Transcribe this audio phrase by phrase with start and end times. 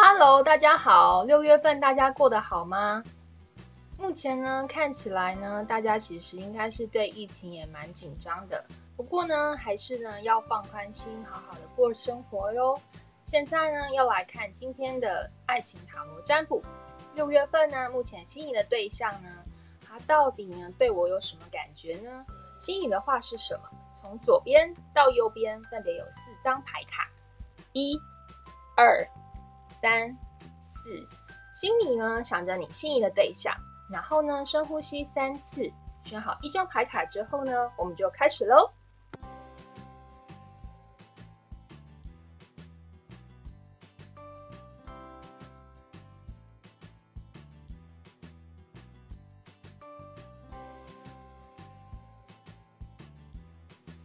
[0.00, 3.02] Hello，大家好，六月份大家过得好吗？
[3.96, 8.64] 目前呢，看起来呢，大家其实应该是对疫情也蛮紧张的。
[8.96, 12.80] 不过呢，还是呢要放宽心，好好的过生活哟。
[13.24, 16.62] 现在呢，要来看今天的爱情塔罗占卜。
[17.16, 19.28] 六月份呢，目前心仪的对象呢，
[19.84, 22.24] 他到底呢对我有什么感觉呢？
[22.60, 23.62] 心仪的话是什么？
[23.96, 27.10] 从左边到右边分别有四张牌卡，
[27.72, 28.00] 一、
[28.76, 29.04] 二、
[29.80, 30.16] 三、
[30.64, 31.06] 四。
[31.54, 33.54] 心里呢想着你心仪的对象。
[33.90, 35.72] 然后呢，深呼吸三次，
[36.04, 38.70] 选好一张牌卡之后呢，我们就开始喽。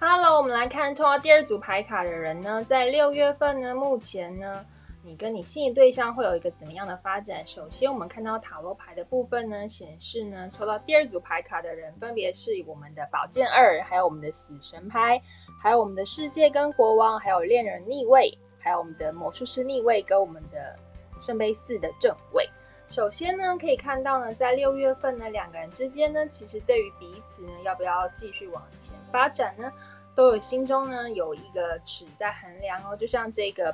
[0.00, 4.66] Hello，我们来看抽到第二组牌卡的人呢，在六月份呢，目前呢。
[5.08, 7.42] 你跟你心仪对象会有一个怎么样的发展？
[7.46, 15.18] 首先，我们看到塔罗牌的部分呢，显示呢，抽到第二组牌卡的人，分别是我们的宝剑二，还有我们的死神牌，
[15.62, 20.76] 还有我们的世界跟国王，还有恋人逆位，还有我们的魔术师逆位，跟我们的
[21.22, 22.46] 圣杯四的正位。
[22.86, 29.72] 首先呢，可以看到呢，在六月份呢，两个人之间呢，其实对于彼此呢，要不要继续往前发展呢？
[30.18, 33.72] 都有心中呢有一个尺在衡量哦，就像这个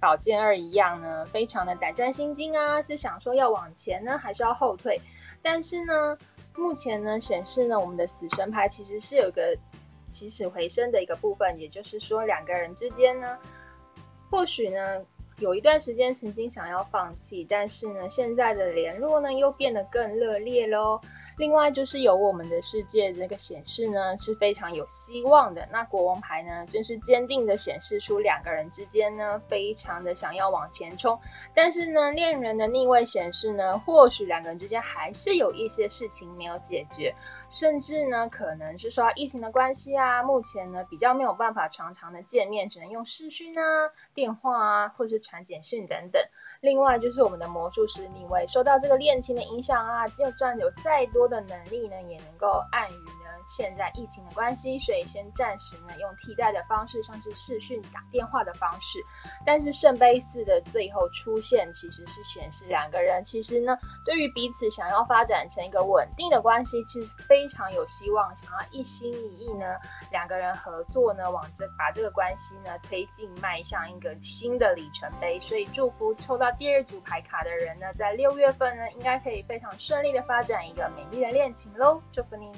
[0.00, 4.98] 宝剑二一样呢，非常的胆战心惊啊，是想说要往前呢，还是要后退？
[5.42, 6.16] 但是呢，
[6.56, 9.54] 目前呢显示呢，我们的死神牌其实是有个
[10.08, 13.36] 起死回生的一个部分，也就是说两个人之间呢，
[14.30, 15.04] 或许呢。
[15.40, 21.00] 有一段时间曾经想要放弃，但是呢，现在的联络呢又变得更热烈喽。
[21.36, 25.66] 另外就是有我们的世界这个显示呢是非常有希望的。
[25.72, 31.18] 那国王牌呢，真是坚定的显示出两个人之间呢非常的想要往前冲。
[31.54, 37.14] 但是呢，恋人的逆位显示呢，或许两个人之间还是有一些事情没有解决。
[37.50, 43.62] 甚至呢，可能是说疫情的关系啊，目前呢比较没有办法常常的见面，只能用视讯啊、
[44.12, 46.20] 电话啊，或是传简讯等等。
[46.62, 53.23] 另外就是我们的魔术师逆位，受到这个恋情的影响啊，就算有再多的能力呢，也能够暗于。
[53.46, 58.98] 现在疫情的关系，所以先暂时呢用替代的方式，像是视讯打电话的方式。
[59.44, 69.76] 但是圣杯四的最后出现，其实是显示两个人其实呢，对于彼此想要发展成一个稳定的关系，其实非常有希望，想要一心一意呢，
[70.10, 75.38] 两个人合作呢，往这把这个关系呢推进，迈向一个新的里程碑。
[75.40, 82.00] 所以祝福抽到第二组牌卡的人呢，在六月份呢，应该可以非常顺利的发展一个美丽的恋情喽！
[82.12, 82.52] 祝福您。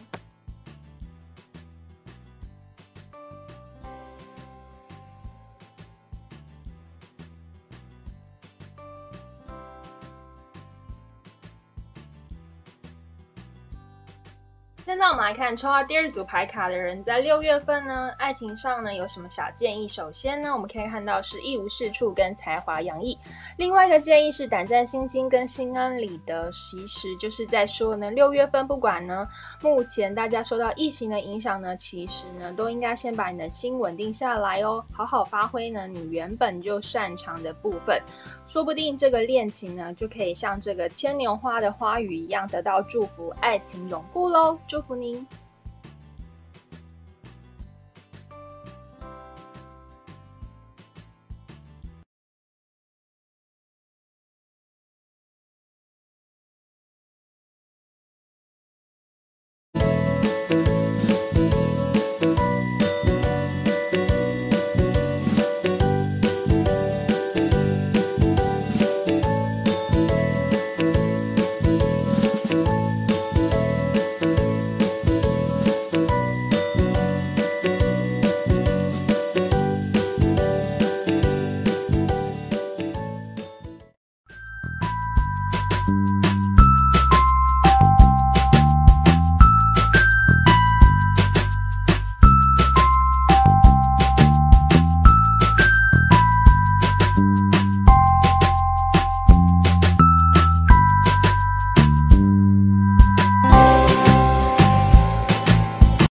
[14.87, 19.89] 现在我们来看抽到第二组牌卡的人，在六月份呢，爱情上呢有什么小建议？
[19.89, 23.19] 首先呢，我们可以看到是一无是处跟才华洋溢；
[23.59, 26.49] 另外一个建议是胆战心惊跟心安理得。
[26.53, 29.27] 其实就是在说呢，六月份不管呢，
[29.61, 38.01] 目前大家受到疫情的影响呢，其实呢都应该先把你的心稳定下来哦，好好发挥呢你原本就擅长的部分，
[38.47, 44.57] 说不定这个恋情呢就可以像这个牵牛花的花语一样得到祝福，爱情永固喽。
[44.77, 45.27] 祝福您。